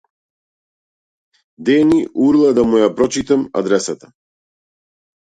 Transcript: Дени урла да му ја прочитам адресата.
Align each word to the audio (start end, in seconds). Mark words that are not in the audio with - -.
Дени 1.69 1.99
урла 2.29 2.57
да 2.61 2.67
му 2.73 2.83
ја 2.83 2.91
прочитам 2.99 3.47
адресата. 3.65 4.15